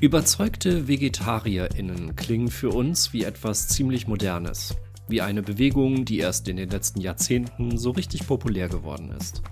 [0.00, 4.74] Überzeugte VegetarierInnen klingen für uns wie etwas ziemlich Modernes.
[5.08, 9.42] Wie eine Bewegung, die erst in den letzten Jahrzehnten so richtig populär geworden ist.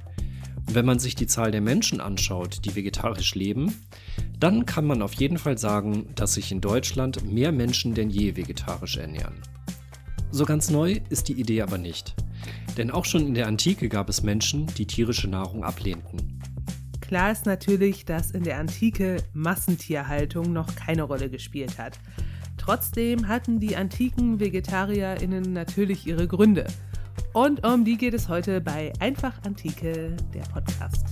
[0.66, 3.72] Und wenn man sich die Zahl der Menschen anschaut, die vegetarisch leben,
[4.38, 8.36] dann kann man auf jeden Fall sagen, dass sich in Deutschland mehr Menschen denn je
[8.36, 9.40] vegetarisch ernähren.
[10.32, 12.14] So ganz neu ist die Idee aber nicht.
[12.76, 16.40] Denn auch schon in der Antike gab es Menschen, die tierische Nahrung ablehnten.
[17.12, 22.00] Klar ist natürlich, dass in der Antike Massentierhaltung noch keine Rolle gespielt hat.
[22.56, 26.66] Trotzdem hatten die antiken VegetarierInnen natürlich ihre Gründe.
[27.34, 31.04] Und um die geht es heute bei Einfach Antike, der Podcast.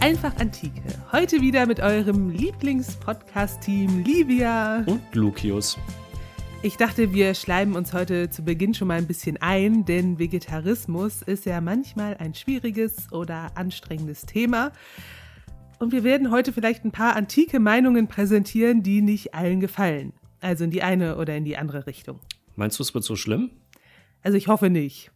[0.00, 0.80] Einfach Antike.
[1.12, 5.76] Heute wieder mit eurem Lieblingspodcast-Team Livia und Lucius.
[6.64, 11.20] Ich dachte, wir schleimen uns heute zu Beginn schon mal ein bisschen ein, denn Vegetarismus
[11.22, 14.70] ist ja manchmal ein schwieriges oder anstrengendes Thema.
[15.80, 20.12] Und wir werden heute vielleicht ein paar antike Meinungen präsentieren, die nicht allen gefallen.
[20.40, 22.20] Also in die eine oder in die andere Richtung.
[22.54, 23.50] Meinst du, es wird so schlimm?
[24.22, 25.10] Also ich hoffe nicht.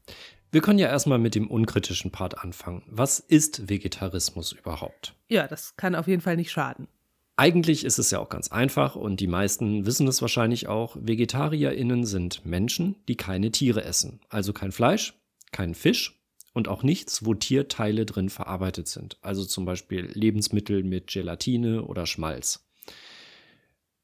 [0.51, 2.83] Wir können ja erstmal mit dem unkritischen Part anfangen.
[2.89, 5.15] Was ist Vegetarismus überhaupt?
[5.29, 6.89] Ja, das kann auf jeden Fall nicht schaden.
[7.39, 10.97] Eigentlich ist es ja auch ganz einfach und die meisten wissen es wahrscheinlich auch.
[10.99, 14.21] VegetarierInnen sind Menschen, die keine Tiere essen.
[14.31, 15.13] Also kein Fleisch,
[15.53, 16.19] kein Fisch
[16.55, 19.19] und auch nichts, wo Tierteile drin verarbeitet sind.
[19.21, 22.67] Also zum Beispiel Lebensmittel mit Gelatine oder Schmalz.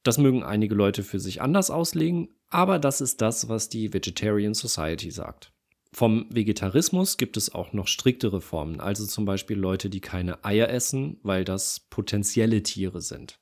[0.03, 4.53] Das mögen einige Leute für sich anders auslegen, aber das ist das, was die Vegetarian
[4.53, 5.53] Society sagt.
[5.95, 10.71] Vom Vegetarismus gibt es auch noch striktere Formen, also zum Beispiel Leute, die keine Eier
[10.71, 13.39] essen, weil das potenzielle Tiere sind.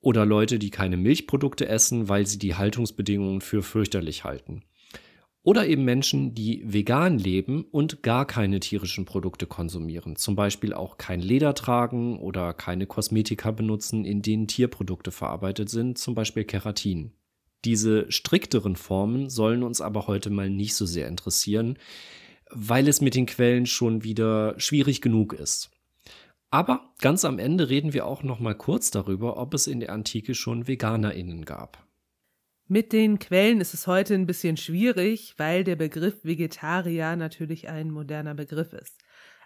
[0.00, 4.64] Oder Leute, die keine Milchprodukte essen, weil sie die Haltungsbedingungen für fürchterlich halten.
[5.44, 10.98] Oder eben Menschen, die vegan leben und gar keine tierischen Produkte konsumieren, zum Beispiel auch
[10.98, 17.12] kein Leder tragen oder keine Kosmetika benutzen, in denen Tierprodukte verarbeitet sind, zum Beispiel Keratin.
[17.64, 21.78] Diese strikteren Formen sollen uns aber heute mal nicht so sehr interessieren,
[22.50, 25.70] weil es mit den Quellen schon wieder schwierig genug ist.
[26.50, 29.90] Aber ganz am Ende reden wir auch noch mal kurz darüber, ob es in der
[29.90, 31.86] Antike schon Veganerinnen gab.
[32.68, 37.90] Mit den Quellen ist es heute ein bisschen schwierig, weil der Begriff Vegetarier natürlich ein
[37.90, 39.00] moderner Begriff ist.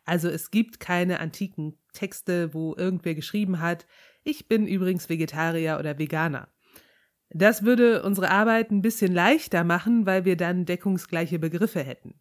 [0.05, 3.87] Also es gibt keine antiken Texte, wo irgendwer geschrieben hat,
[4.23, 6.49] ich bin übrigens Vegetarier oder Veganer.
[7.31, 12.15] Das würde unsere Arbeit ein bisschen leichter machen, weil wir dann deckungsgleiche Begriffe hätten.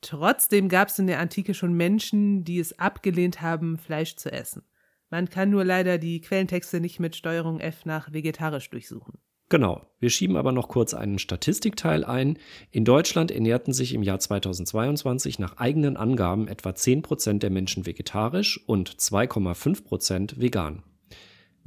[0.00, 4.62] Trotzdem gab es in der Antike schon Menschen, die es abgelehnt haben, Fleisch zu essen.
[5.10, 9.18] Man kann nur leider die Quellentexte nicht mit Steuerung F nach vegetarisch durchsuchen.
[9.48, 9.86] Genau.
[9.98, 12.38] Wir schieben aber noch kurz einen Statistikteil ein.
[12.70, 18.60] In Deutschland ernährten sich im Jahr 2022 nach eigenen Angaben etwa 10% der Menschen vegetarisch
[18.66, 20.82] und 2,5% vegan.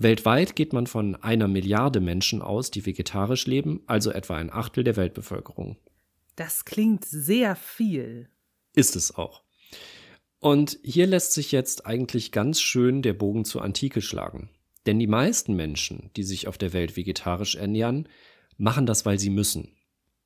[0.03, 4.83] Weltweit geht man von einer Milliarde Menschen aus, die vegetarisch leben, also etwa ein Achtel
[4.83, 5.77] der Weltbevölkerung.
[6.35, 8.29] Das klingt sehr viel.
[8.73, 9.43] Ist es auch.
[10.39, 14.49] Und hier lässt sich jetzt eigentlich ganz schön der Bogen zur Antike schlagen.
[14.85, 18.09] Denn die meisten Menschen, die sich auf der Welt vegetarisch ernähren,
[18.57, 19.75] machen das, weil sie müssen.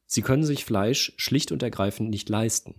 [0.05, 2.75] Sie können sich Fleisch schlicht und ergreifend nicht leisten.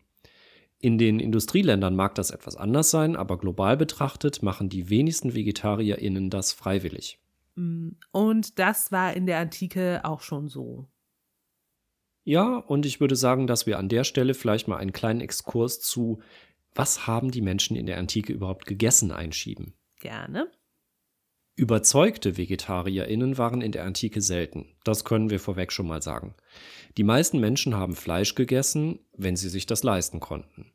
[0.78, 6.28] In den Industrieländern mag das etwas anders sein, aber global betrachtet machen die wenigsten VegetarierInnen
[6.30, 7.18] das freiwillig.
[7.54, 10.88] Mm, und das war in der Antike auch schon so.
[12.24, 15.80] Ja, und ich würde sagen, dass wir an der Stelle vielleicht mal einen kleinen Exkurs
[15.80, 16.20] zu
[16.74, 19.72] Was haben die Menschen in der Antike überhaupt gegessen einschieben.
[20.00, 20.50] Gerne.
[21.58, 24.66] Überzeugte VegetarierInnen waren in der Antike selten.
[24.84, 26.34] Das können wir vorweg schon mal sagen.
[26.98, 30.72] Die meisten Menschen haben Fleisch gegessen, wenn sie sich das leisten konnten.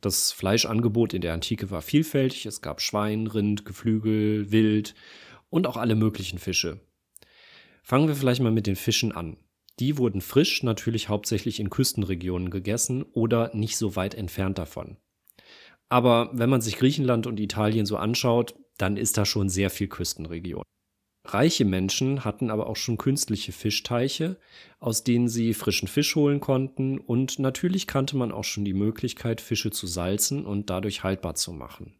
[0.00, 2.46] Das Fleischangebot in der Antike war vielfältig.
[2.46, 4.94] Es gab Schwein, Rind, Geflügel, Wild
[5.50, 6.78] und auch alle möglichen Fische.
[7.82, 9.38] Fangen wir vielleicht mal mit den Fischen an.
[9.80, 14.98] Die wurden frisch natürlich hauptsächlich in Küstenregionen gegessen oder nicht so weit entfernt davon.
[15.88, 19.88] Aber wenn man sich Griechenland und Italien so anschaut, dann ist da schon sehr viel
[19.88, 20.62] Küstenregion.
[21.24, 24.38] Reiche Menschen hatten aber auch schon künstliche Fischteiche,
[24.80, 29.40] aus denen sie frischen Fisch holen konnten und natürlich kannte man auch schon die Möglichkeit,
[29.40, 31.94] Fische zu salzen und dadurch haltbar zu machen.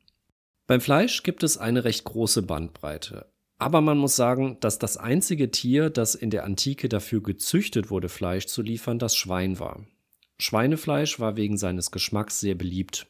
[0.66, 3.32] Beim Fleisch gibt es eine recht große Bandbreite.
[3.58, 8.08] Aber man muss sagen, dass das einzige Tier, das in der Antike dafür gezüchtet wurde,
[8.08, 9.86] Fleisch zu liefern, das Schwein war.
[10.40, 13.06] Schweinefleisch war wegen seines Geschmacks sehr beliebt.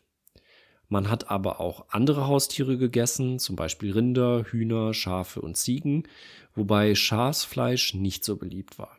[0.92, 6.02] Man hat aber auch andere Haustiere gegessen, zum Beispiel Rinder, Hühner, Schafe und Ziegen,
[6.54, 8.98] wobei Schafsfleisch nicht so beliebt war.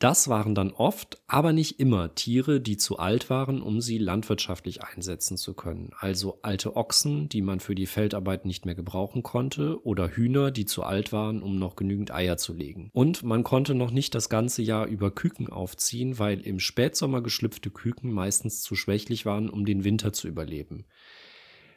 [0.00, 4.82] Das waren dann oft, aber nicht immer Tiere, die zu alt waren, um sie landwirtschaftlich
[4.82, 5.92] einsetzen zu können.
[5.98, 10.66] Also alte Ochsen, die man für die Feldarbeit nicht mehr gebrauchen konnte, oder Hühner, die
[10.66, 12.90] zu alt waren, um noch genügend Eier zu legen.
[12.92, 17.70] Und man konnte noch nicht das ganze Jahr über Küken aufziehen, weil im Spätsommer geschlüpfte
[17.70, 20.84] Küken meistens zu schwächlich waren, um den Winter zu überleben.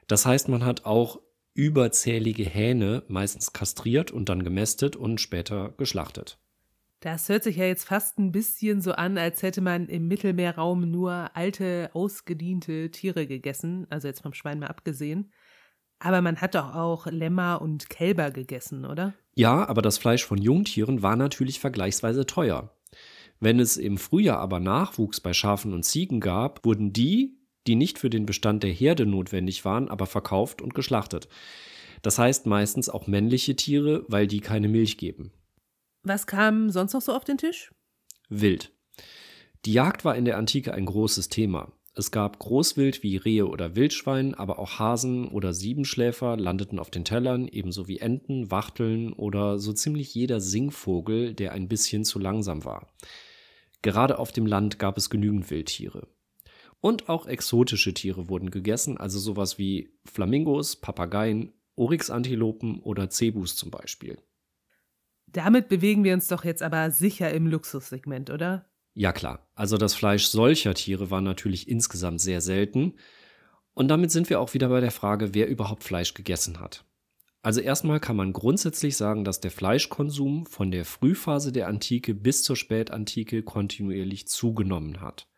[0.08, 1.20] Das heißt, man hat auch
[1.54, 6.40] überzählige Hähne meistens kastriert und dann gemästet und später geschlachtet.
[7.00, 10.90] Das hört sich ja jetzt fast ein bisschen so an, als hätte man im Mittelmeerraum
[10.90, 15.32] nur alte, ausgediente Tiere gegessen, also jetzt vom Schwein mal abgesehen.
[16.00, 19.14] Aber man hat doch auch Lämmer und Kälber gegessen, oder?
[19.36, 22.74] Ja, aber das Fleisch von Jungtieren war natürlich vergleichsweise teuer.
[23.40, 28.00] Wenn es im Frühjahr aber Nachwuchs bei Schafen und Ziegen gab, wurden die, die nicht
[28.00, 31.28] für den Bestand der Herde notwendig waren, aber verkauft und geschlachtet.
[32.02, 35.32] Das heißt meistens auch männliche Tiere, weil die keine Milch geben.
[36.04, 37.74] Was kam sonst noch so auf den Tisch?
[38.30, 38.72] Wild.
[39.66, 41.72] Die Jagd war in der Antike ein großes Thema.
[41.96, 47.06] Es gab Großwild wie Rehe oder Wildschwein, aber auch Hasen oder Siebenschläfer landeten auf den
[47.06, 52.66] Tellern, ebenso wie Enten, Wachteln oder so ziemlich jeder Singvogel, der ein bisschen zu langsam
[52.66, 52.92] war.
[53.84, 56.08] Gerade auf dem Land gab es genügend Wildtiere.
[56.84, 63.72] Und auch exotische Tiere wurden gegessen, also sowas wie Flamingos, Papageien, Oryxantilopen oder Zebus zum
[63.72, 64.18] Beispiel.
[65.28, 68.66] Damit bewegen wir uns doch jetzt aber sicher im Luxussegment, oder?
[68.96, 72.96] Ja klar, also das Fleisch solcher Tiere war natürlich insgesamt sehr selten.
[73.74, 76.84] Und damit sind wir auch wieder bei der Frage, wer überhaupt Fleisch gegessen hat.
[77.42, 82.44] Also erstmal kann man grundsätzlich sagen, dass der Fleischkonsum von der Frühphase der Antike bis
[82.44, 85.30] zur Spätantike kontinuierlich zugenommen hat.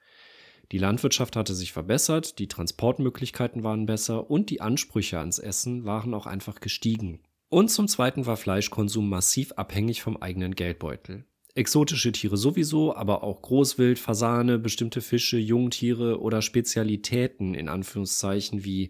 [0.71, 6.13] Die Landwirtschaft hatte sich verbessert, die Transportmöglichkeiten waren besser und die Ansprüche ans Essen waren
[6.13, 7.21] auch einfach gestiegen.
[7.49, 11.25] Und zum Zweiten war Fleischkonsum massiv abhängig vom eigenen Geldbeutel.
[11.53, 18.89] Exotische Tiere sowieso, aber auch Großwild, Fasane, bestimmte Fische, Jungtiere oder Spezialitäten in Anführungszeichen wie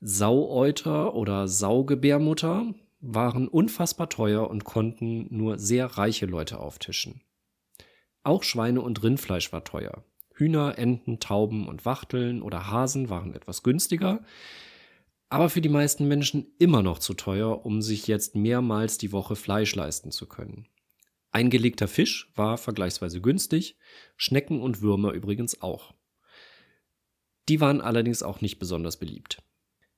[0.00, 7.20] Saueuter oder Saugebärmutter waren unfassbar teuer und konnten nur sehr reiche Leute auftischen.
[8.22, 10.04] Auch Schweine- und Rindfleisch war teuer.
[10.34, 14.24] Hühner, Enten, Tauben und Wachteln oder Hasen waren etwas günstiger,
[15.28, 19.34] aber für die meisten Menschen immer noch zu teuer, um sich jetzt mehrmals die Woche
[19.34, 20.66] Fleisch leisten zu können.
[21.30, 23.78] Eingelegter Fisch war vergleichsweise günstig,
[24.16, 25.94] Schnecken und Würmer übrigens auch.
[27.48, 29.42] Die waren allerdings auch nicht besonders beliebt.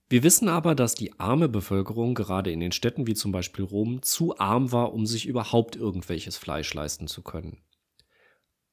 [0.08, 4.02] Wir wissen aber, dass die arme Bevölkerung gerade in den Städten wie zum Beispiel Rom
[4.02, 7.58] zu arm war, um sich überhaupt irgendwelches Fleisch leisten zu können.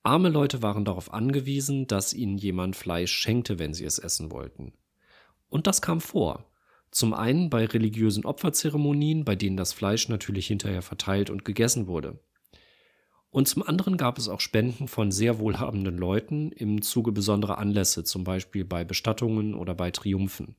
[0.03, 4.73] Arme Leute waren darauf angewiesen, dass ihnen jemand Fleisch schenkte, wenn sie es essen wollten.
[5.49, 6.51] Und das kam vor.
[6.89, 12.19] Zum einen bei religiösen Opferzeremonien, bei denen das Fleisch natürlich hinterher verteilt und gegessen wurde.
[13.29, 18.03] Und zum anderen gab es auch Spenden von sehr wohlhabenden Leuten im Zuge besonderer Anlässe,
[18.03, 20.55] zum Beispiel bei Bestattungen oder bei Triumphen.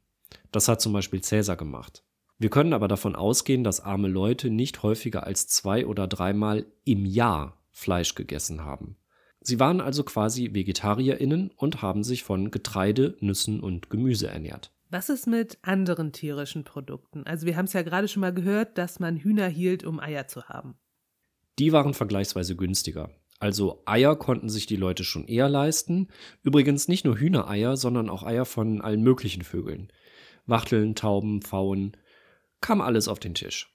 [0.53, 2.03] Das hat zum Beispiel Cäsar gemacht.
[2.39, 7.05] Wir können aber davon ausgehen, dass arme Leute nicht häufiger als zwei oder dreimal im
[7.05, 8.97] Jahr Fleisch gegessen haben.
[9.43, 14.73] Sie waren also quasi VegetarierInnen und haben sich von Getreide, Nüssen und Gemüse ernährt.
[14.91, 17.25] Was ist mit anderen tierischen Produkten?
[17.25, 20.29] Also wir haben es ja gerade schon mal gehört, dass man Hühner hielt, um Eier
[20.29, 20.75] zu haben.
[21.59, 23.11] Die waren vergleichsweise günstiger.
[23.41, 26.09] Also Eier konnten sich die Leute schon eher leisten.
[26.43, 29.91] Übrigens nicht nur Hühnereier, sondern auch Eier von allen möglichen Vögeln.
[30.47, 31.97] Wachteln, Tauben, Pfauen,
[32.61, 33.72] kam alles auf den Tisch.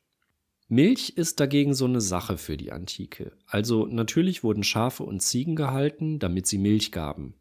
[0.70, 3.32] Milch ist dagegen so eine Sache für die Antike.
[3.46, 7.36] Also natürlich wurden Schafe und Ziegen gehalten, damit sie Milch gaben.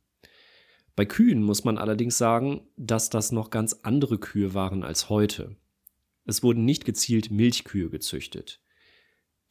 [0.94, 5.56] Bei Kühen muss man allerdings sagen, dass das noch ganz andere Kühe waren als heute.
[6.24, 8.60] Es wurden nicht gezielt Milchkühe gezüchtet.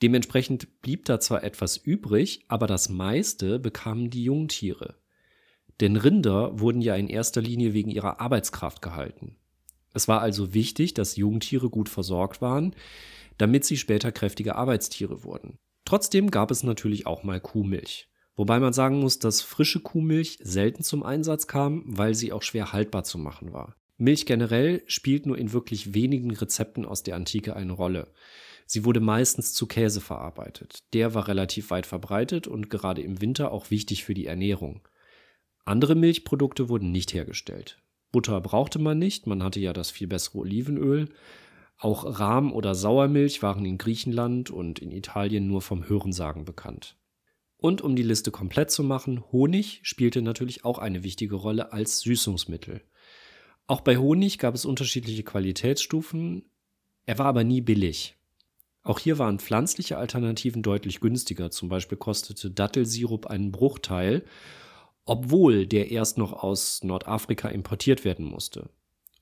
[0.01, 4.95] Dementsprechend blieb da zwar etwas übrig, aber das meiste bekamen die Jungtiere.
[5.81, 9.35] Denn Rinder wurden ja in erster Linie wegen ihrer Arbeitskraft gehalten.
[9.93, 12.75] Es war also wichtig, dass Jungtiere gut versorgt waren,
[13.37, 15.57] damit sie später kräftige Arbeitstiere wurden.
[15.85, 18.09] Trotzdem gab es natürlich auch mal Kuhmilch.
[18.35, 22.73] Wobei man sagen muss, dass frische Kuhmilch selten zum Einsatz kam, weil sie auch schwer
[22.73, 23.75] haltbar zu machen war.
[23.97, 28.11] Milch generell spielt nur in wirklich wenigen Rezepten aus der Antike eine Rolle.
[28.65, 30.79] Sie wurde meistens zu Käse verarbeitet.
[30.93, 34.81] Der war relativ weit verbreitet und gerade im Winter auch wichtig für die Ernährung.
[35.63, 37.77] Andere Milchprodukte wurden nicht hergestellt.
[38.11, 41.09] Butter brauchte man nicht, man hatte ja das viel bessere Olivenöl.
[41.77, 46.97] Auch Rahm oder Sauermilch waren in Griechenland und in Italien nur vom Hörensagen bekannt.
[47.57, 51.99] Und um die Liste komplett zu machen, Honig spielte natürlich auch eine wichtige Rolle als
[52.01, 52.81] Süßungsmittel.
[53.67, 56.43] Auch bei Honig gab es unterschiedliche Qualitätsstufen,
[57.05, 58.15] er war aber nie billig.
[58.83, 61.49] Auch hier waren pflanzliche Alternativen deutlich günstiger.
[61.51, 64.23] Zum Beispiel kostete Dattelsirup einen Bruchteil,
[65.05, 68.69] obwohl der erst noch aus Nordafrika importiert werden musste.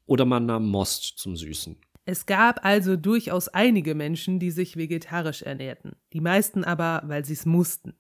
[0.05, 1.77] Oder man nahm Most zum Süßen.
[2.05, 5.95] Es gab also durchaus einige Menschen, die sich vegetarisch ernährten.
[6.11, 7.93] Die meisten aber, weil sie es mussten.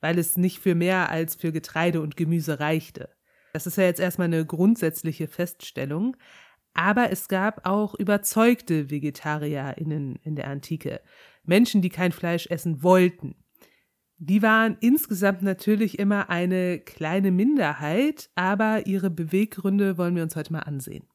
[0.00, 3.10] Weil es nicht für mehr als für Getreide und Gemüse reichte.
[3.52, 6.16] Das ist ja jetzt erstmal eine grundsätzliche Feststellung.
[6.74, 11.00] Aber es gab auch überzeugte VegetarierInnen in der Antike.
[11.44, 13.36] Menschen, die kein Fleisch essen wollten.
[14.18, 20.52] Die waren insgesamt natürlich immer eine kleine Minderheit, aber ihre Beweggründe wollen wir uns heute
[20.52, 21.06] mal ansehen.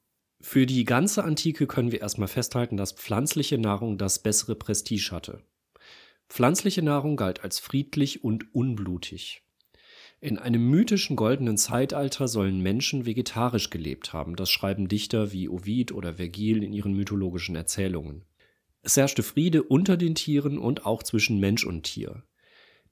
[0.42, 5.44] Für die ganze Antike können wir erstmal festhalten, dass pflanzliche Nahrung das bessere Prestige hatte.
[6.30, 9.44] Pflanzliche Nahrung galt als friedlich und unblutig.
[10.22, 15.92] In einem mythischen goldenen Zeitalter sollen Menschen vegetarisch gelebt haben, das schreiben Dichter wie Ovid
[15.92, 18.26] oder Vergil in ihren mythologischen Erzählungen.
[18.82, 22.24] Es herrschte Friede unter den Tieren und auch zwischen Mensch und Tier.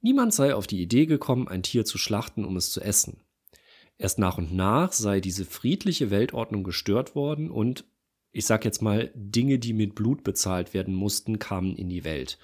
[0.01, 3.21] Niemand sei auf die Idee gekommen, ein Tier zu schlachten, um es zu essen.
[3.97, 7.85] Erst nach und nach sei diese friedliche Weltordnung gestört worden und,
[8.31, 12.37] ich sag jetzt mal, Dinge, die mit Blut bezahlt werden mussten, kamen in die Welt.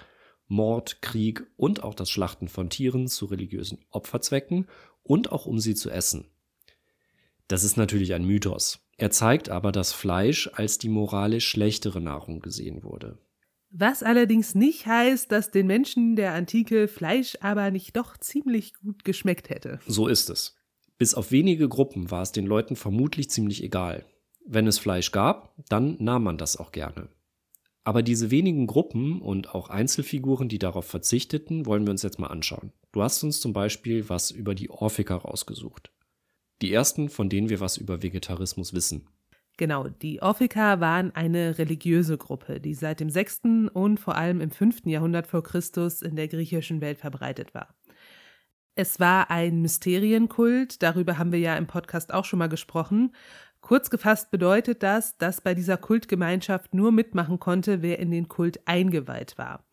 [0.48, 4.66] Mord, Krieg und auch das Schlachten von Tieren zu religiösen Opferzwecken
[5.02, 6.26] und auch um sie zu essen.
[7.48, 8.80] Das ist natürlich ein Mythos.
[8.96, 13.18] Er zeigt aber, dass Fleisch als die moralisch schlechtere Nahrung gesehen wurde.
[13.70, 19.04] Was allerdings nicht heißt, dass den Menschen der Antike Fleisch aber nicht doch ziemlich gut
[19.04, 19.80] geschmeckt hätte.
[19.86, 20.56] So ist es.
[20.98, 24.06] Bis auf wenige Gruppen war es den Leuten vermutlich ziemlich egal.
[24.46, 27.08] Wenn es Fleisch gab, dann nahm man das auch gerne.
[27.82, 32.28] Aber diese wenigen Gruppen und auch Einzelfiguren, die darauf verzichteten, wollen wir uns jetzt mal
[32.28, 32.72] anschauen.
[32.92, 35.90] Du hast uns zum Beispiel was über die Orphiker rausgesucht.
[36.62, 39.08] Die ersten, von denen wir was über Vegetarismus wissen.
[39.56, 43.42] Genau, die Orphiker waren eine religiöse Gruppe, die seit dem 6.
[43.72, 44.86] und vor allem im 5.
[44.86, 47.74] Jahrhundert vor Christus in der griechischen Welt verbreitet war.
[48.76, 53.12] Es war ein Mysterienkult, darüber haben wir ja im Podcast auch schon mal gesprochen.
[53.60, 58.66] Kurz gefasst bedeutet das, dass bei dieser Kultgemeinschaft nur mitmachen konnte, wer in den Kult
[58.66, 59.64] eingeweiht war.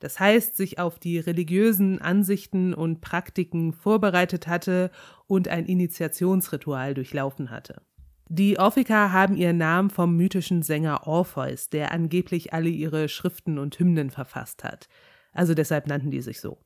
[0.00, 4.90] Das heißt, sich auf die religiösen Ansichten und Praktiken vorbereitet hatte
[5.26, 7.82] und ein Initiationsritual durchlaufen hatte.
[8.28, 13.78] Die Orphiker haben ihren Namen vom mythischen Sänger Orpheus, der angeblich alle ihre Schriften und
[13.78, 14.88] Hymnen verfasst hat.
[15.32, 16.58] Also deshalb nannten die sich so.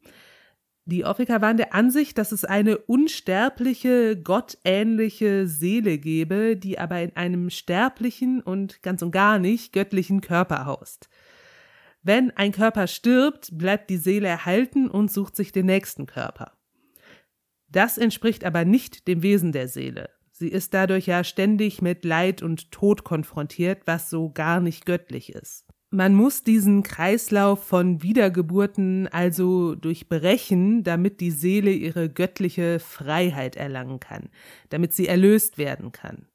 [0.90, 7.14] Die Orphiker waren der Ansicht, dass es eine unsterbliche, gottähnliche Seele gebe, die aber in
[7.14, 11.09] einem sterblichen und ganz und gar nicht göttlichen Körper haust.
[12.02, 16.54] Wenn ein Körper stirbt, bleibt die Seele erhalten und sucht sich den nächsten Körper.
[17.68, 20.11] Das entspricht aber nicht dem Wesen der Seele.
[20.32, 25.32] Sie ist dadurch ja ständig mit Leid und Tod konfrontiert, was so gar nicht göttlich
[25.35, 25.69] ist.
[25.92, 33.99] Man muss diesen Kreislauf von Wiedergeburten also durchbrechen, damit die Seele ihre göttliche Freiheit erlangen
[33.99, 34.30] kann,
[34.68, 36.28] damit sie erlöst werden kann.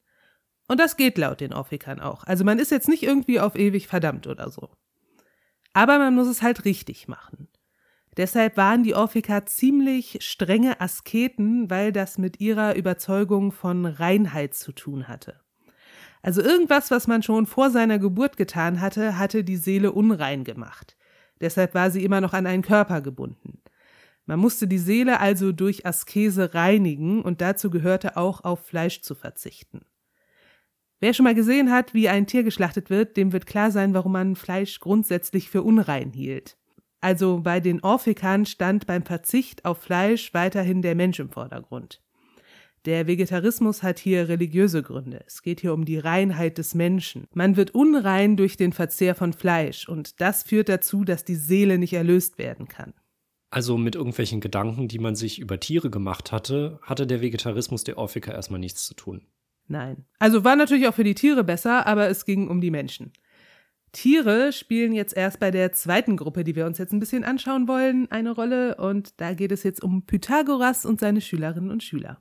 [0.67, 2.25] Und das geht laut den Orphikan auch.
[2.25, 4.71] Also man ist jetzt nicht irgendwie auf ewig verdammt oder so.
[5.71, 7.47] Aber man muss es halt richtig machen.
[8.17, 14.73] Deshalb waren die Orphiker ziemlich strenge Asketen, weil das mit ihrer Überzeugung von Reinheit zu
[14.73, 15.44] tun hatte.
[16.25, 20.97] Also irgendwas, was man schon vor seiner Geburt getan hatte, hatte die Seele unrein gemacht.
[21.39, 23.61] Deshalb war sie immer noch an einen Körper gebunden.
[24.25, 29.13] Man musste die Seele also durch Askese reinigen und dazu gehörte auch auf Fleisch zu
[29.13, 29.81] verzichten.
[30.99, 34.13] Wer schon mal gesehen hat, wie ein Tier geschlachtet wird, dem wird klar sein, warum
[34.13, 36.57] man Fleisch grundsätzlich für unrein hielt.
[37.01, 42.01] Also bei den Orphikan stand beim Verzicht auf Fleisch weiterhin der Mensch im Vordergrund.
[42.85, 45.23] Der Vegetarismus hat hier religiöse Gründe.
[45.25, 47.25] Es geht hier um die Reinheit des Menschen.
[47.33, 51.79] Man wird unrein durch den Verzehr von Fleisch und das führt dazu, dass die Seele
[51.79, 52.93] nicht erlöst werden kann.
[53.49, 57.97] Also mit irgendwelchen Gedanken, die man sich über Tiere gemacht hatte, hatte der Vegetarismus der
[57.97, 59.25] Orphiker erstmal nichts zu tun.
[59.67, 60.05] Nein.
[60.19, 63.13] Also war natürlich auch für die Tiere besser, aber es ging um die Menschen.
[63.93, 67.67] Tiere spielen jetzt erst bei der zweiten Gruppe, die wir uns jetzt ein bisschen anschauen
[67.67, 72.19] wollen, eine Rolle und da geht es jetzt um Pythagoras und seine Schülerinnen und Schüler.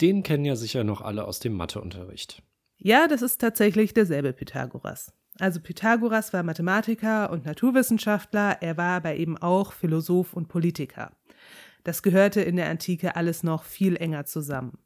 [0.00, 2.42] Den kennen ja sicher noch alle aus dem Matheunterricht.
[2.78, 5.12] Ja, das ist tatsächlich derselbe Pythagoras.
[5.38, 11.12] Also Pythagoras war Mathematiker und Naturwissenschaftler, er war aber eben auch Philosoph und Politiker.
[11.84, 14.78] Das gehörte in der Antike alles noch viel enger zusammen.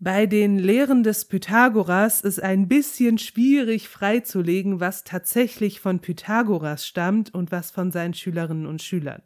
[0.00, 7.34] Bei den Lehren des Pythagoras ist ein bisschen schwierig freizulegen, was tatsächlich von Pythagoras stammt
[7.34, 9.22] und was von seinen Schülerinnen und Schülern.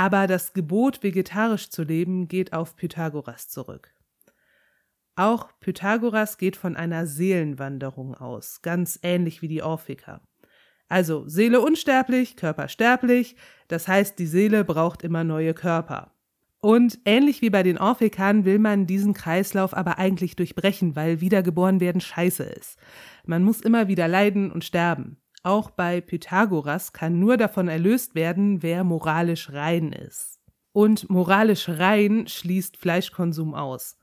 [0.00, 3.92] Aber das Gebot, vegetarisch zu leben, geht auf Pythagoras zurück.
[5.14, 10.22] Auch Pythagoras geht von einer Seelenwanderung aus, ganz ähnlich wie die Orphiker.
[10.88, 13.36] Also Seele unsterblich, Körper sterblich,
[13.68, 16.14] das heißt, die Seele braucht immer neue Körper.
[16.62, 21.78] Und ähnlich wie bei den Orphikan will man diesen Kreislauf aber eigentlich durchbrechen, weil wiedergeboren
[21.78, 22.78] werden scheiße ist.
[23.26, 25.18] Man muss immer wieder leiden und sterben.
[25.42, 30.38] Auch bei Pythagoras kann nur davon erlöst werden, wer moralisch rein ist.
[30.72, 33.96] Und moralisch rein schließt Fleischkonsum aus.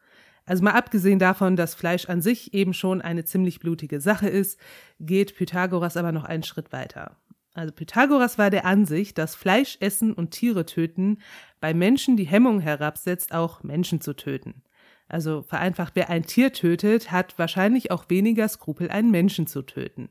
[0.45, 4.59] Also mal abgesehen davon, dass Fleisch an sich eben schon eine ziemlich blutige Sache ist,
[4.99, 7.17] geht Pythagoras aber noch einen Schritt weiter.
[7.53, 11.19] Also Pythagoras war der Ansicht, dass Fleisch essen und Tiere töten
[11.59, 14.63] bei Menschen die Hemmung herabsetzt, auch Menschen zu töten.
[15.07, 20.09] Also vereinfacht, wer ein Tier tötet, hat wahrscheinlich auch weniger Skrupel, einen Menschen zu töten.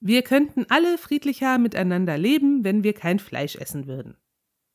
[0.00, 4.16] Wir könnten alle friedlicher miteinander leben, wenn wir kein Fleisch essen würden.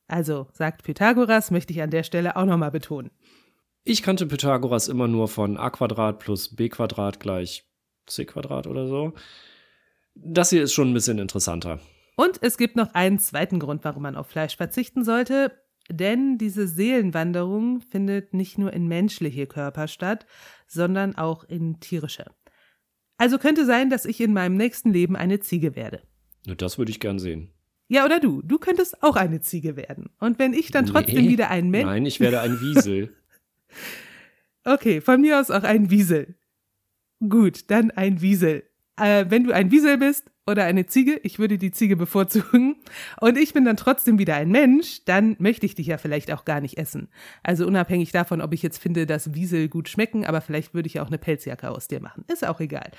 [0.08, 3.12] Also, sagt Pythagoras, möchte ich an der Stelle auch nochmal betonen.
[3.84, 7.64] Ich kannte Pythagoras immer nur von a Quadrat plus b Quadrat gleich
[8.06, 9.12] c Quadrat oder so.
[10.14, 11.78] Das hier ist schon ein bisschen interessanter.
[12.16, 15.52] Und es gibt noch einen zweiten Grund, warum man auf Fleisch verzichten sollte.
[15.90, 20.26] Denn diese Seelenwanderung findet nicht nur in menschliche Körper statt,
[20.66, 22.26] sondern auch in tierische.
[23.18, 26.02] Also könnte sein, dass ich in meinem nächsten Leben eine Ziege werde.
[26.56, 27.50] Das würde ich gern sehen.
[27.88, 28.40] Ja, oder du.
[28.42, 30.10] Du könntest auch eine Ziege werden.
[30.20, 31.30] Und wenn ich dann trotzdem Nee.
[31.30, 31.86] wieder ein Mensch.
[31.86, 33.14] Nein, ich werde ein Wiesel.
[34.64, 36.34] Okay, von mir aus auch ein Wiesel.
[37.26, 38.64] Gut, dann ein Wiesel.
[38.96, 42.76] Äh, wenn du ein Wiesel bist oder eine Ziege, ich würde die Ziege bevorzugen,
[43.20, 46.44] und ich bin dann trotzdem wieder ein Mensch, dann möchte ich dich ja vielleicht auch
[46.44, 47.08] gar nicht essen.
[47.42, 51.00] Also unabhängig davon, ob ich jetzt finde, dass Wiesel gut schmecken, aber vielleicht würde ich
[51.00, 52.24] auch eine Pelzjacke aus dir machen.
[52.28, 52.90] Ist auch egal.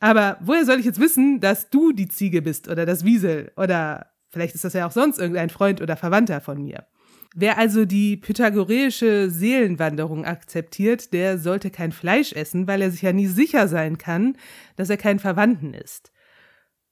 [0.00, 4.06] Aber woher soll ich jetzt wissen, dass du die Ziege bist oder das Wiesel oder
[4.30, 6.86] vielleicht ist das ja auch sonst irgendein Freund oder Verwandter von mir?
[7.34, 13.12] Wer also die pythagoreische Seelenwanderung akzeptiert, der sollte kein Fleisch essen, weil er sich ja
[13.12, 14.36] nie sicher sein kann,
[14.76, 16.10] dass er kein Verwandten ist.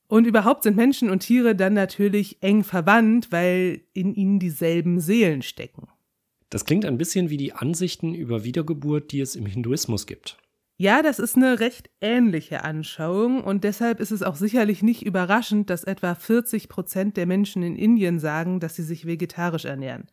[0.08, 5.42] Und überhaupt sind Menschen und Tiere dann natürlich eng verwandt, weil in ihnen dieselben Seelen
[5.42, 5.88] stecken.
[6.50, 10.38] Das klingt ein bisschen wie die Ansichten über Wiedergeburt, die es im Hinduismus gibt.
[10.78, 15.70] Ja, das ist eine recht ähnliche Anschauung und deshalb ist es auch sicherlich nicht überraschend,
[15.70, 20.06] dass etwa 40 Prozent der Menschen in Indien sagen, dass sie sich vegetarisch ernähren.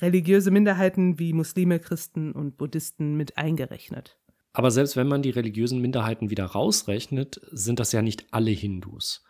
[0.00, 4.16] Religiöse Minderheiten wie Muslime, Christen und Buddhisten mit eingerechnet.
[4.54, 9.24] Aber selbst wenn man die religiösen Minderheiten wieder rausrechnet, sind das ja nicht alle Hindus.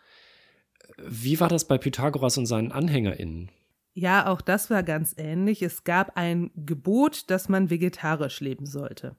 [1.07, 3.51] Wie war das bei Pythagoras und seinen AnhängerInnen?
[3.93, 5.61] Ja, auch das war ganz ähnlich.
[5.61, 9.15] Es gab ein Gebot, dass man vegetarisch leben sollte.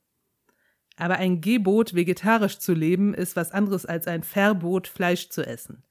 [0.96, 5.82] Aber ein Gebot, vegetarisch zu leben, ist was anderes als ein Verbot, Fleisch zu essen.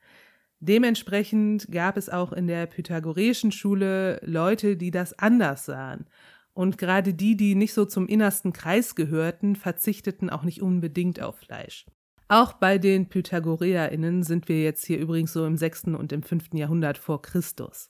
[0.59, 6.05] Dementsprechend gab es auch in der pythagoreischen Schule Leute, die das anders sahen.
[6.53, 11.37] Und gerade die, die nicht so zum innersten Kreis gehörten, verzichteten auch nicht unbedingt auf
[11.37, 11.85] Fleisch.
[12.31, 15.85] Auch bei den PythagoreerInnen sind wir jetzt hier übrigens so im 6.
[15.85, 16.53] und im 5.
[16.53, 17.87] Jahrhundert vor Christus.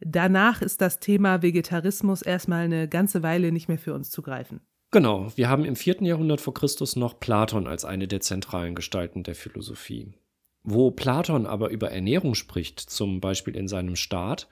[0.00, 4.60] Danach ist das Thema Vegetarismus erstmal eine ganze Weile nicht mehr für uns zu greifen.
[4.90, 6.02] Genau, wir haben im 4.
[6.02, 10.14] Jahrhundert vor Christus noch Platon als eine der zentralen Gestalten der Philosophie.
[10.62, 14.48] Wo Platon aber über Ernährung spricht, zum Beispiel in seinem Staat,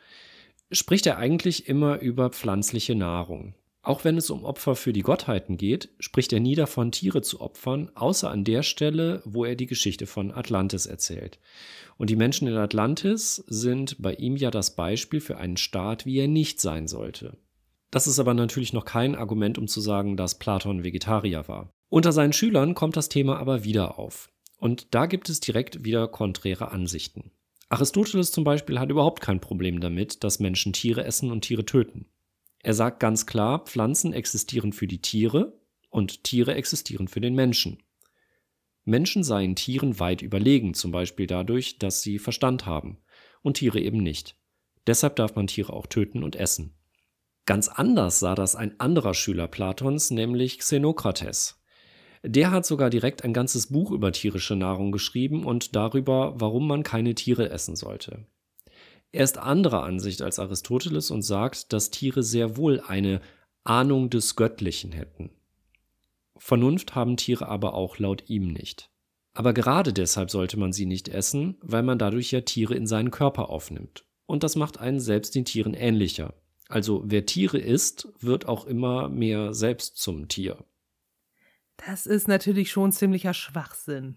[0.70, 3.54] spricht er eigentlich immer über pflanzliche Nahrung.
[3.84, 7.40] Auch wenn es um Opfer für die Gottheiten geht, spricht er nie davon, Tiere zu
[7.40, 11.40] opfern, außer an der Stelle, wo er die Geschichte von Atlantis erzählt.
[11.98, 16.18] Und die Menschen in Atlantis sind bei ihm ja das Beispiel für einen Staat, wie
[16.18, 17.36] er nicht sein sollte.
[17.90, 21.70] Das ist aber natürlich noch kein Argument, um zu sagen, dass Platon Vegetarier war.
[21.88, 24.30] Unter seinen Schülern kommt das Thema aber wieder auf.
[24.58, 27.32] Und da gibt es direkt wieder konträre Ansichten.
[27.68, 32.06] Aristoteles zum Beispiel hat überhaupt kein Problem damit, dass Menschen Tiere essen und Tiere töten.
[32.62, 37.82] Er sagt ganz klar, Pflanzen existieren für die Tiere und Tiere existieren für den Menschen.
[38.84, 42.98] Menschen seien Tieren weit überlegen, zum Beispiel dadurch, dass sie Verstand haben,
[43.42, 44.36] und Tiere eben nicht.
[44.86, 46.74] Deshalb darf man Tiere auch töten und essen.
[47.46, 51.60] Ganz anders sah das ein anderer Schüler Platons, nämlich Xenokrates.
[52.24, 56.84] Der hat sogar direkt ein ganzes Buch über tierische Nahrung geschrieben und darüber, warum man
[56.84, 58.26] keine Tiere essen sollte.
[59.12, 63.20] Er ist anderer Ansicht als Aristoteles und sagt, dass Tiere sehr wohl eine
[63.62, 65.30] Ahnung des Göttlichen hätten.
[66.38, 68.90] Vernunft haben Tiere aber auch laut ihm nicht.
[69.34, 73.10] Aber gerade deshalb sollte man sie nicht essen, weil man dadurch ja Tiere in seinen
[73.10, 74.04] Körper aufnimmt.
[74.26, 76.34] Und das macht einen selbst den Tieren ähnlicher.
[76.68, 80.64] Also wer Tiere isst, wird auch immer mehr selbst zum Tier.
[81.76, 84.16] Das ist natürlich schon ziemlicher Schwachsinn.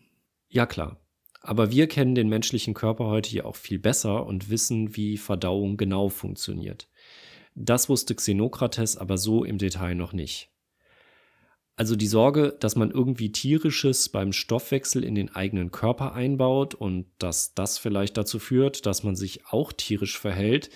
[0.50, 1.05] Ja klar.
[1.46, 5.78] Aber wir kennen den menschlichen Körper heute hier auch viel besser und wissen, wie Verdauung
[5.78, 6.90] genau funktioniert.
[7.54, 10.50] Das wusste Xenokrates aber so im Detail noch nicht.
[11.76, 17.06] Also die Sorge, dass man irgendwie tierisches beim Stoffwechsel in den eigenen Körper einbaut und
[17.20, 20.72] dass das vielleicht dazu führt, dass man sich auch tierisch verhält,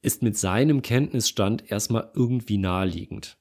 [0.00, 3.38] ist mit seinem Kenntnisstand erstmal irgendwie naheliegend.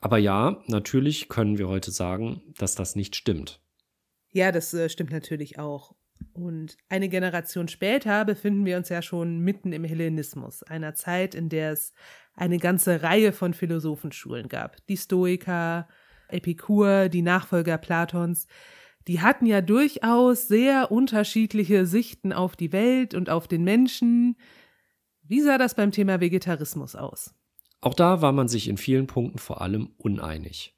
[0.00, 3.60] Aber ja, natürlich können wir heute sagen, dass das nicht stimmt.
[4.34, 5.94] Ja, das äh, stimmt natürlich auch.
[6.32, 11.48] Und eine Generation später befinden wir uns ja schon mitten im Hellenismus, einer Zeit, in
[11.48, 11.92] der es
[12.34, 14.84] eine ganze Reihe von Philosophenschulen gab.
[14.88, 15.86] Die Stoiker,
[16.28, 18.48] Epikur, die Nachfolger Platons,
[19.06, 24.36] die hatten ja durchaus sehr unterschiedliche Sichten auf die Welt und auf den Menschen.
[25.22, 27.32] Wie sah das beim Thema Vegetarismus aus?
[27.80, 30.73] Auch da war man sich in vielen Punkten vor allem uneinig.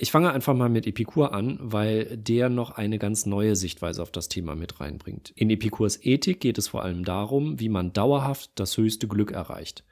[0.00, 4.12] Ich fange einfach mal mit Epikur an, weil der noch eine ganz neue Sichtweise auf
[4.12, 5.32] das Thema mit reinbringt.
[5.34, 9.82] In Epikurs Ethik geht es vor allem darum, wie man dauerhaft das höchste Glück erreicht.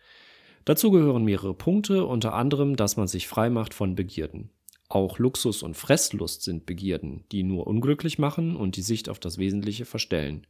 [0.64, 4.50] Dazu gehören mehrere Punkte, unter anderem, dass man sich frei macht von Begierden.
[4.88, 9.38] Auch Luxus und Fresslust sind Begierden, die nur unglücklich machen und die Sicht auf das
[9.38, 10.46] Wesentliche verstellen.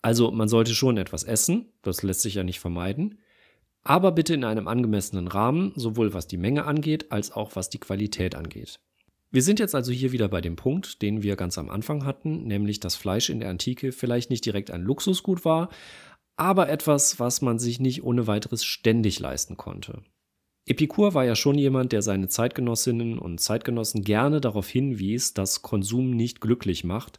[0.00, 3.20] Also man sollte schon etwas essen, das lässt sich ja nicht vermeiden,
[3.84, 7.80] aber bitte in einem angemessenen Rahmen, sowohl was die Menge angeht, als auch was die
[7.80, 8.80] Qualität angeht.
[9.30, 12.44] Wir sind jetzt also hier wieder bei dem Punkt, den wir ganz am Anfang hatten,
[12.44, 15.70] nämlich dass Fleisch in der Antike vielleicht nicht direkt ein Luxusgut war,
[16.36, 20.02] aber etwas, was man sich nicht ohne weiteres ständig leisten konnte.
[20.66, 26.10] Epikur war ja schon jemand, der seine Zeitgenossinnen und Zeitgenossen gerne darauf hinwies, dass Konsum
[26.10, 27.18] nicht glücklich macht,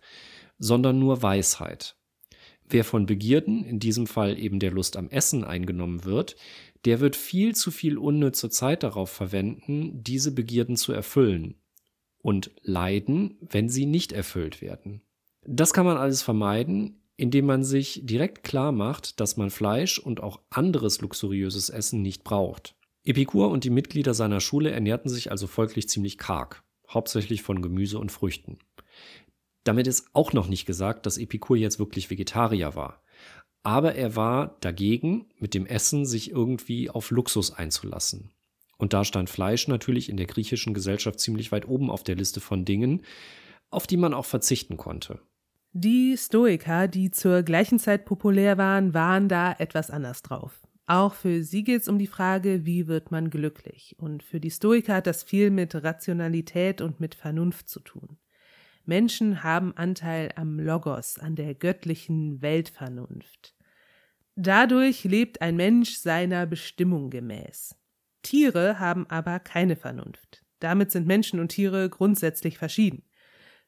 [0.59, 1.97] sondern nur Weisheit.
[2.69, 6.35] Wer von Begierden, in diesem Fall eben der Lust am Essen, eingenommen wird,
[6.85, 11.55] der wird viel zu viel unnütze Zeit darauf verwenden, diese Begierden zu erfüllen
[12.17, 15.01] und leiden, wenn sie nicht erfüllt werden.
[15.45, 20.21] Das kann man alles vermeiden, indem man sich direkt klar macht, dass man Fleisch und
[20.21, 22.75] auch anderes luxuriöses Essen nicht braucht.
[23.05, 27.99] Epikur und die Mitglieder seiner Schule ernährten sich also folglich ziemlich karg, hauptsächlich von Gemüse
[27.99, 28.57] und Früchten.
[29.63, 33.01] Damit ist auch noch nicht gesagt, dass Epikur jetzt wirklich Vegetarier war.
[33.63, 38.31] Aber er war dagegen, mit dem Essen sich irgendwie auf Luxus einzulassen.
[38.77, 42.41] Und da stand Fleisch natürlich in der griechischen Gesellschaft ziemlich weit oben auf der Liste
[42.41, 43.03] von Dingen,
[43.69, 45.19] auf die man auch verzichten konnte.
[45.71, 50.61] Die Stoiker, die zur gleichen Zeit populär waren, waren da etwas anders drauf.
[50.85, 53.95] Auch für sie geht es um die Frage, wie wird man glücklich?
[53.97, 58.17] Und für die Stoiker hat das viel mit Rationalität und mit Vernunft zu tun.
[58.85, 63.55] Menschen haben Anteil am Logos, an der göttlichen Weltvernunft.
[64.35, 67.75] Dadurch lebt ein Mensch seiner Bestimmung gemäß.
[68.23, 70.43] Tiere haben aber keine Vernunft.
[70.59, 73.03] Damit sind Menschen und Tiere grundsätzlich verschieden.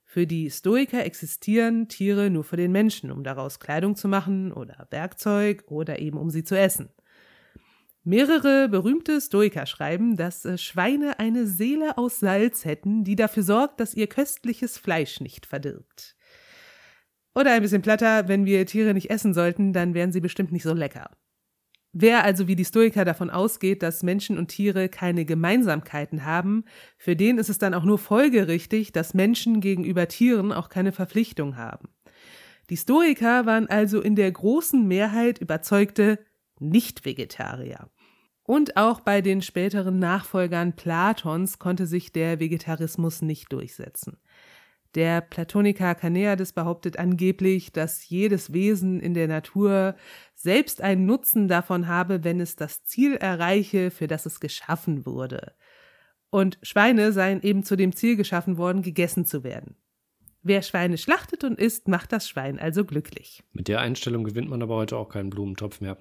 [0.04, 4.88] Für die Stoiker existieren Tiere nur für den Menschen, um daraus Kleidung zu machen oder
[4.91, 6.89] Werkzeug oder eben um sie zu essen.
[8.08, 13.80] Mehrere berühmte Stoiker schreiben, dass äh, Schweine eine Seele aus Salz hätten, die dafür sorgt,
[13.80, 16.15] dass ihr köstliches Fleisch nicht verdirbt.
[17.34, 20.62] Oder ein bisschen platter, wenn wir Tiere nicht essen sollten, dann wären sie bestimmt nicht
[20.62, 21.10] so lecker.
[21.94, 26.65] Wer also wie die Stoiker davon ausgeht, dass Menschen und Tiere keine Gemeinsamkeiten haben,
[27.00, 31.58] für den ist es dann auch nur folgerichtig, dass Menschen gegenüber Tieren auch keine Verpflichtung
[31.58, 31.89] haben.
[32.70, 36.20] Die Stoiker waren also in der großen Mehrheit überzeugte
[36.60, 37.89] Nicht-Vegetarier.
[38.45, 44.17] Und auch bei den späteren Nachfolgern Platons konnte sich der Vegetarismus nicht durchsetzen.
[44.93, 49.95] Der Platoniker Kaneades behauptet angeblich, dass jedes Wesen in der Natur
[50.36, 55.53] selbst einen Nutzen davon habe, wenn es das Ziel erreiche, für das es geschaffen wurde.
[56.29, 59.75] Und Schweine seien eben zu dem Ziel geschaffen worden, gegessen zu werden.
[60.47, 63.43] Wer Schweine schlachtet und isst, macht das Schwein also glücklich.
[63.51, 65.97] Mit der Einstellung gewinnt man aber heute auch keinen Blumentopf mehr.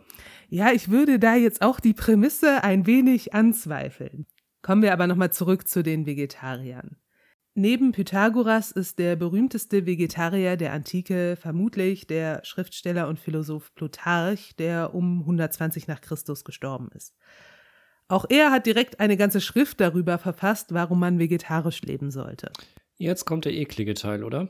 [0.50, 4.26] Ja, ich würde da jetzt auch die Prämisse ein wenig anzweifeln.
[4.60, 6.96] Kommen wir aber nochmal zurück zu den Vegetariern.
[7.54, 14.94] Neben Pythagoras ist der berühmteste Vegetarier der Antike vermutlich der Schriftsteller und Philosoph Plutarch, der
[14.94, 17.16] um 120 nach Christus gestorben ist.
[18.08, 22.52] Auch er hat direkt eine ganze Schrift darüber verfasst, warum man vegetarisch leben sollte.
[22.96, 24.48] Jetzt kommt der eklige Teil, oder?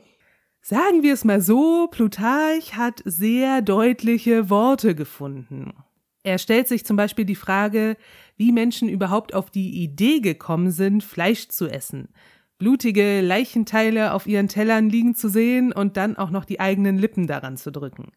[0.60, 5.74] Sagen wir es mal so, Plutarch hat sehr deutliche Worte gefunden.
[6.22, 7.96] Er stellt sich zum Beispiel die Frage,
[8.36, 12.08] wie Menschen überhaupt auf die Idee gekommen sind, Fleisch zu essen,
[12.56, 17.26] blutige Leichenteile auf ihren Tellern liegen zu sehen und dann auch noch die eigenen Lippen
[17.26, 18.12] daran zu drücken.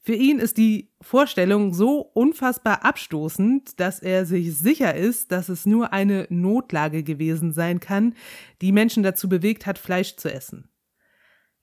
[0.00, 5.66] Für ihn ist die Vorstellung so unfassbar abstoßend, dass er sich sicher ist, dass es
[5.66, 8.14] nur eine Notlage gewesen sein kann,
[8.62, 10.70] die Menschen dazu bewegt hat, Fleisch zu essen.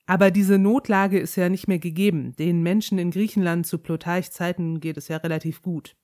[0.06, 2.36] Aber diese Notlage ist ja nicht mehr gegeben.
[2.36, 5.96] Den Menschen in Griechenland zu Plutarchs Zeiten geht es ja relativ gut.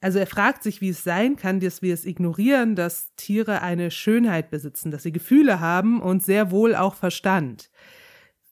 [0.00, 3.90] Also er fragt sich, wie es sein kann, dass wir es ignorieren, dass Tiere eine
[3.90, 7.70] Schönheit besitzen, dass sie Gefühle haben und sehr wohl auch Verstand.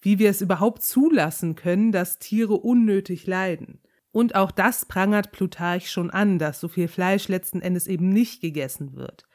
[0.01, 3.81] Wie wir es überhaupt zulassen können, dass Tiere unnötig leiden.
[4.13, 8.41] Und auch das prangert Plutarch schon an, dass so viel Fleisch letzten Endes eben nicht
[8.41, 9.29] gegessen wird.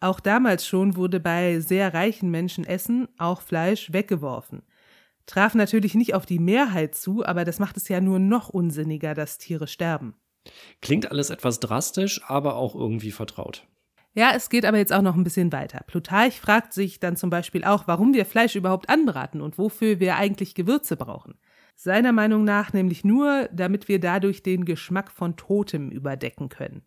[0.00, 4.62] Auch damals schon wurde bei sehr reichen Menschen Essen, auch Fleisch, weggeworfen.
[5.26, 9.14] Traf natürlich nicht auf die Mehrheit zu, aber das macht es ja nur noch unsinniger,
[9.14, 10.14] dass Tiere sterben.
[10.80, 13.66] Klingt alles etwas drastisch, aber auch irgendwie vertraut.
[14.14, 15.84] Ja, es geht aber jetzt auch noch ein bisschen weiter.
[15.86, 20.16] Plutarch fragt sich dann zum Beispiel auch, warum wir Fleisch überhaupt anbraten und wofür wir
[20.16, 21.34] eigentlich Gewürze brauchen.
[21.76, 26.82] Seiner Meinung nach nämlich nur, damit wir dadurch den Geschmack von Totem überdecken können.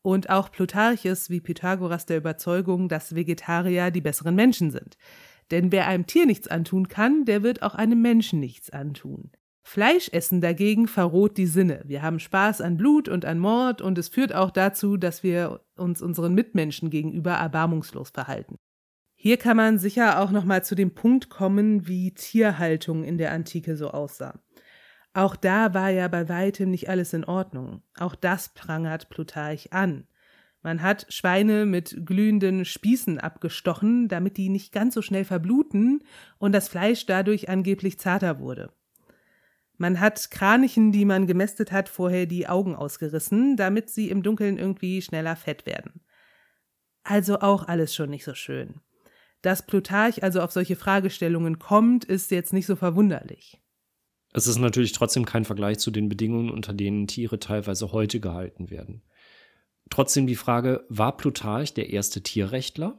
[0.00, 4.96] Und auch Plutarch ist wie Pythagoras der Überzeugung, dass Vegetarier die besseren Menschen sind.
[5.50, 9.30] Denn wer einem Tier nichts antun kann, der wird auch einem Menschen nichts antun.
[9.68, 11.82] Fleischessen dagegen verroht die Sinne.
[11.86, 15.60] Wir haben Spaß an Blut und an Mord und es führt auch dazu, dass wir
[15.74, 18.58] uns unseren Mitmenschen gegenüber erbarmungslos verhalten.
[19.16, 23.32] Hier kann man sicher auch noch mal zu dem Punkt kommen, wie Tierhaltung in der
[23.32, 24.38] Antike so aussah.
[25.14, 27.82] Auch da war ja bei weitem nicht alles in Ordnung.
[27.98, 30.06] Auch das prangert Plutarch an.
[30.62, 36.04] Man hat Schweine mit glühenden Spießen abgestochen, damit die nicht ganz so schnell verbluten
[36.38, 38.72] und das Fleisch dadurch angeblich zarter wurde.
[39.78, 44.58] Man hat Kranichen, die man gemästet hat, vorher die Augen ausgerissen, damit sie im Dunkeln
[44.58, 46.00] irgendwie schneller fett werden.
[47.04, 48.80] Also auch alles schon nicht so schön.
[49.42, 53.60] Dass Plutarch also auf solche Fragestellungen kommt, ist jetzt nicht so verwunderlich.
[54.32, 58.70] Es ist natürlich trotzdem kein Vergleich zu den Bedingungen, unter denen Tiere teilweise heute gehalten
[58.70, 59.02] werden.
[59.88, 62.98] Trotzdem die Frage, war Plutarch der erste Tierrechtler?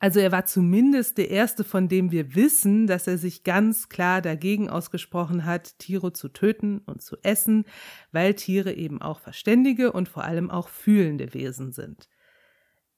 [0.00, 4.20] Also er war zumindest der erste, von dem wir wissen, dass er sich ganz klar
[4.20, 7.64] dagegen ausgesprochen hat, Tiere zu töten und zu essen,
[8.12, 12.08] weil Tiere eben auch verständige und vor allem auch fühlende Wesen sind.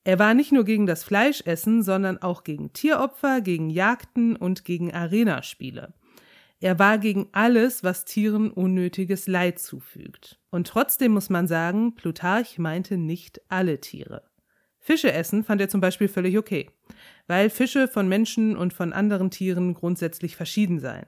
[0.05, 4.95] Er war nicht nur gegen das Fleischessen, sondern auch gegen Tieropfer, gegen Jagden und gegen
[4.95, 5.95] Arenaspiele.
[6.61, 10.39] Er war gegen alles, was Tieren unnötiges Leid zufügt.
[10.51, 14.23] Und trotzdem muss man sagen, Plutarch meinte nicht alle Tiere.
[14.87, 16.71] Fische essen fand er zum Beispiel völlig okay,
[17.27, 21.07] weil Fische von Menschen und von anderen Tieren grundsätzlich verschieden seien.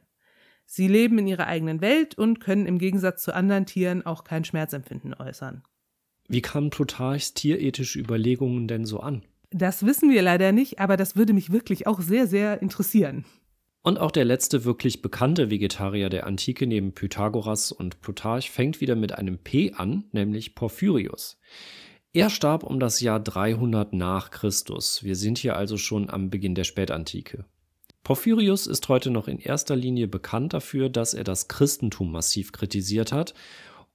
[0.66, 4.44] Sie leben in ihrer eigenen Welt und können im Gegensatz zu anderen Tieren auch kein
[4.44, 5.62] Schmerzempfinden äußern.
[6.26, 9.22] Wie kamen Plutarchs tierethische Überlegungen denn so an?
[9.50, 13.26] Das wissen wir leider nicht, aber das würde mich wirklich auch sehr, sehr interessieren.
[13.82, 18.96] Und auch der letzte wirklich bekannte Vegetarier der Antike neben Pythagoras und Plutarch fängt wieder
[18.96, 21.38] mit einem P an, nämlich Porphyrius.
[22.14, 25.04] Er starb um das Jahr 300 nach Christus.
[25.04, 27.44] Wir sind hier also schon am Beginn der Spätantike.
[28.02, 33.12] Porphyrius ist heute noch in erster Linie bekannt dafür, dass er das Christentum massiv kritisiert
[33.12, 33.34] hat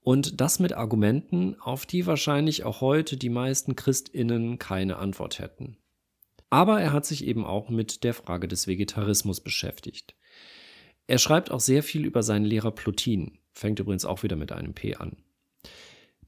[0.00, 5.76] und das mit Argumenten, auf die wahrscheinlich auch heute die meisten Christinnen keine Antwort hätten.
[6.50, 10.14] Aber er hat sich eben auch mit der Frage des Vegetarismus beschäftigt.
[11.08, 14.72] Er schreibt auch sehr viel über seinen Lehrer Plotin, fängt übrigens auch wieder mit einem
[14.72, 15.16] P an.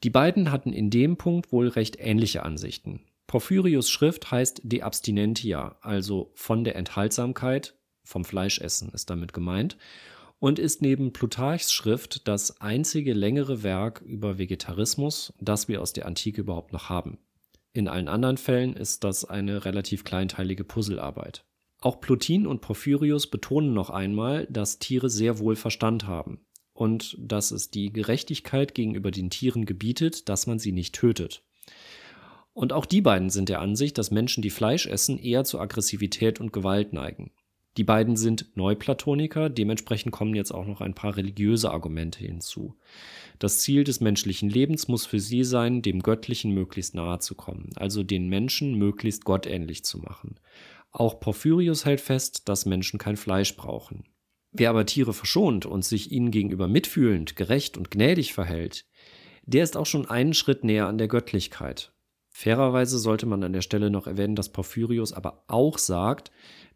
[0.02, 3.00] Die beiden hatten in dem Punkt wohl recht ähnliche Ansichten.
[3.26, 9.76] Porphyrius Schrift heißt De Abstinentia, also von der Enthaltsamkeit, vom Fleischessen ist damit gemeint,
[10.38, 16.06] und ist neben Plutarchs Schrift das einzige längere Werk über Vegetarismus, das wir aus der
[16.06, 17.18] Antike überhaupt noch haben.
[17.72, 21.44] In allen anderen Fällen ist das eine relativ kleinteilige Puzzlearbeit.
[21.80, 27.50] Auch Plotin und Porphyrius betonen noch einmal, dass Tiere sehr wohl Verstand haben und dass
[27.50, 31.42] es die Gerechtigkeit gegenüber den Tieren gebietet, dass man sie nicht tötet.
[32.52, 36.40] Und auch die beiden sind der Ansicht, dass Menschen, die Fleisch essen, eher zu Aggressivität
[36.40, 37.30] und Gewalt neigen.
[37.76, 42.74] Die beiden sind Neuplatoniker, dementsprechend kommen jetzt auch noch ein paar religiöse Argumente hinzu.
[43.38, 47.70] Das Ziel des menschlichen Lebens muss für sie sein, dem Göttlichen möglichst nahe zu kommen,
[47.76, 50.40] also den Menschen möglichst gottähnlich zu machen.
[50.90, 54.04] Auch Porphyrius hält fest, dass Menschen kein Fleisch brauchen.
[54.58, 58.86] Wer aber Tiere verschont und sich ihnen gegenüber mitfühlend, gerecht und gnädig verhält,
[59.44, 61.92] der ist auch schon einen Schritt näher an der Göttlichkeit.
[62.30, 66.30] Fairerweise sollte man an der Stelle noch erwähnen, dass Porphyrius aber auch sagt,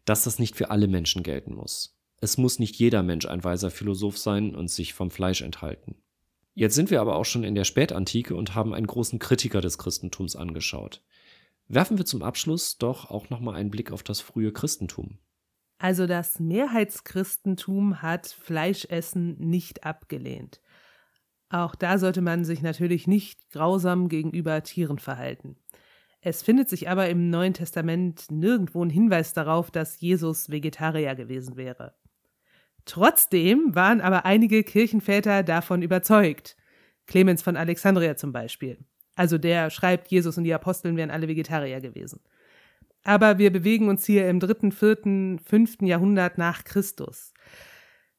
[0.05, 1.97] dass das nicht für alle Menschen gelten muss.
[2.19, 5.95] Es muss nicht jeder Mensch ein weiser Philosoph sein und sich vom Fleisch enthalten.
[6.53, 9.79] Jetzt sind wir aber auch schon in der Spätantike und haben einen großen Kritiker des
[9.79, 11.01] Christentums angeschaut.
[11.67, 15.17] Werfen wir zum Abschluss doch auch nochmal einen Blick auf das frühe Christentum.
[15.81, 20.61] Also das Mehrheitschristentum hat Fleischessen nicht abgelehnt.
[21.49, 25.55] Auch da sollte man sich natürlich nicht grausam gegenüber Tieren verhalten.
[26.21, 31.57] Es findet sich aber im Neuen Testament nirgendwo ein Hinweis darauf, dass Jesus Vegetarier gewesen
[31.57, 31.95] wäre.
[32.85, 36.57] Trotzdem waren aber einige Kirchenväter davon überzeugt.
[37.07, 38.77] Clemens von Alexandria zum Beispiel.
[39.15, 42.21] Also der schreibt, Jesus und die Aposteln wären alle Vegetarier gewesen.
[43.03, 47.33] Aber wir bewegen uns hier im dritten, vierten, fünften Jahrhundert nach Christus.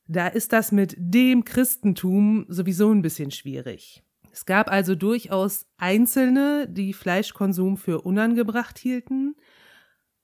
[0.06, 4.02] Da ist das mit dem Christentum sowieso ein bisschen schwierig.
[4.32, 9.36] Es gab also durchaus Einzelne, die Fleischkonsum für unangebracht hielten.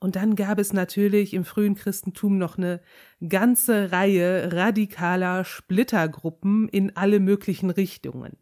[0.01, 2.81] Und dann gab es natürlich im frühen Christentum noch eine
[3.27, 8.37] ganze Reihe radikaler Splittergruppen in alle möglichen Richtungen.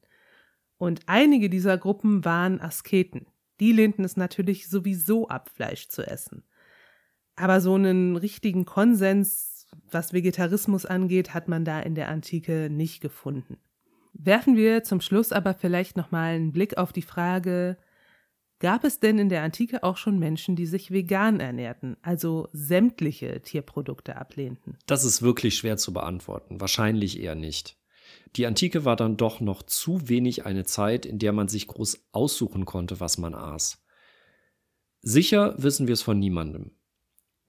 [0.78, 3.26] Und einige dieser Gruppen waren Asketen.
[3.60, 6.44] Die lehnten es natürlich sowieso ab, Fleisch zu essen.
[7.36, 13.00] Aber so einen richtigen Konsens, was Vegetarismus angeht, hat man da in der Antike nicht
[13.00, 13.58] gefunden.
[14.14, 17.76] Werfen wir zum Schluss aber vielleicht nochmal einen Blick auf die Frage,
[18.58, 23.42] gab es denn in der Antike auch schon Menschen, die sich vegan ernährten, also sämtliche
[23.42, 24.78] Tierprodukte ablehnten?
[24.86, 27.76] Das ist wirklich schwer zu beantworten, wahrscheinlich eher nicht.
[28.34, 32.08] Die Antike war dann doch noch zu wenig eine Zeit, in der man sich groß
[32.12, 33.82] aussuchen konnte, was man aß.
[35.00, 36.72] Sicher wissen wir es von niemandem.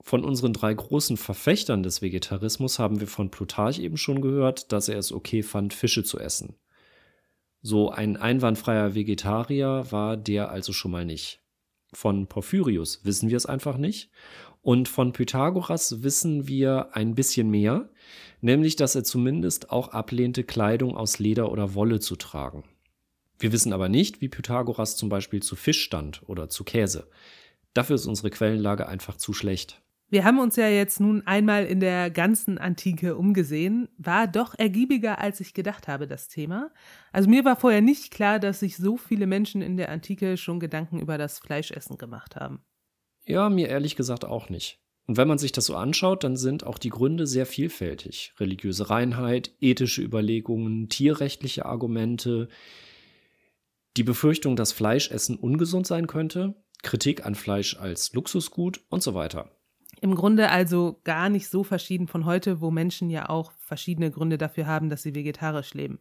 [0.02, 4.88] Von unseren drei großen Verfechtern des Vegetarismus haben wir von Plutarch eben schon gehört, dass
[4.88, 6.56] er es okay fand, Fische zu essen.
[7.62, 11.42] So ein einwandfreier Vegetarier war der also schon mal nicht.
[11.94, 14.12] Von Porphyrius wissen wir es einfach nicht.
[14.67, 17.88] Und von Pythagoras wissen wir ein bisschen mehr,
[18.41, 22.65] nämlich dass er zumindest auch ablehnte, Kleidung aus Leder oder Wolle zu tragen.
[23.39, 27.08] Wir wissen aber nicht, wie Pythagoras zum Beispiel zu Fisch stand oder zu Käse.
[27.73, 29.82] Dafür ist unsere Quellenlage einfach zu schlecht.
[30.10, 33.88] Wir haben uns ja jetzt nun einmal in der ganzen Antike umgesehen.
[33.97, 36.71] War doch ergiebiger, als ich gedacht habe, das Thema.
[37.13, 40.60] Also mir war vorher nicht klar, dass sich so viele Menschen in der Antike schon
[40.60, 42.65] Gedanken über das Fleischessen gemacht haben.
[43.28, 44.80] Ja, mir ehrlich gesagt auch nicht.
[45.06, 48.34] Und wenn man sich das so anschaut, dann sind auch die Gründe sehr vielfältig.
[48.40, 52.48] Religiöse Reinheit, ethische Überlegungen, tierrechtliche Argumente,
[53.98, 59.52] die Befürchtung, dass Fleischessen ungesund sein könnte, Kritik an Fleisch als Luxusgut und so weiter.
[60.00, 64.38] Im Grunde also gar nicht so verschieden von heute, wo Menschen ja auch verschiedene Gründe
[64.38, 66.00] dafür haben, dass sie vegetarisch leben.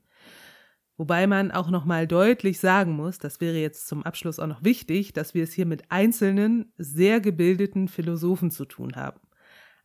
[0.99, 4.65] Wobei man auch noch mal deutlich sagen muss, das wäre jetzt zum Abschluss auch noch
[4.65, 9.21] wichtig, dass wir es hier mit einzelnen, sehr gebildeten Philosophen zu tun haben.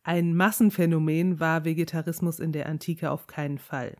[0.02, 3.96] Ein Massenphänomen war Vegetarismus in der Antike auf keinen Fall.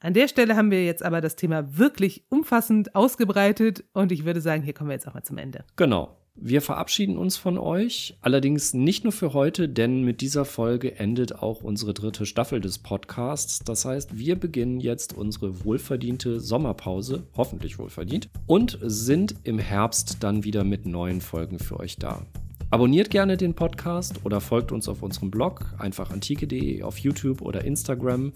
[0.00, 4.40] An der Stelle haben wir jetzt aber das Thema wirklich umfassend ausgebreitet und ich würde
[4.40, 5.64] sagen, hier kommen wir jetzt auch mal zum Ende.
[5.76, 6.16] Genau.
[6.34, 11.36] Wir verabschieden uns von euch, allerdings nicht nur für heute, denn mit dieser Folge endet
[11.36, 13.60] auch unsere dritte Staffel des Podcasts.
[13.60, 20.42] Das heißt, wir beginnen jetzt unsere wohlverdiente Sommerpause, hoffentlich wohlverdient, und sind im Herbst dann
[20.42, 22.22] wieder mit neuen Folgen für euch da.
[22.70, 27.62] Abonniert gerne den Podcast oder folgt uns auf unserem Blog, einfach antike.de, auf YouTube oder
[27.66, 28.32] Instagram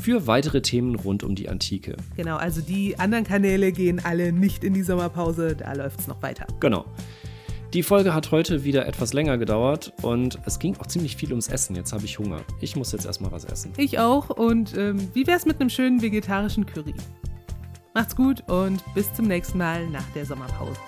[0.00, 1.96] für weitere Themen rund um die Antike.
[2.16, 6.22] Genau, also die anderen Kanäle gehen alle nicht in die Sommerpause, da läuft es noch
[6.22, 6.46] weiter.
[6.60, 6.84] Genau.
[7.72, 11.46] Die Folge hat heute wieder etwas länger gedauert und es ging auch ziemlich viel ums
[11.46, 11.76] Essen.
[11.76, 12.40] Jetzt habe ich Hunger.
[12.60, 13.72] Ich muss jetzt erstmal was essen.
[13.76, 14.30] Ich auch.
[14.30, 16.94] Und ähm, wie wäre es mit einem schönen vegetarischen Curry?
[17.94, 20.80] Macht's gut und bis zum nächsten Mal nach der Sommerpause.